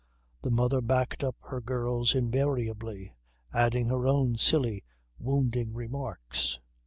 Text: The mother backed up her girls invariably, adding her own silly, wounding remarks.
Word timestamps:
The 0.41 0.49
mother 0.49 0.81
backed 0.81 1.23
up 1.23 1.35
her 1.41 1.61
girls 1.61 2.15
invariably, 2.15 3.13
adding 3.53 3.89
her 3.89 4.07
own 4.07 4.35
silly, 4.35 4.83
wounding 5.19 5.75
remarks. 5.75 6.57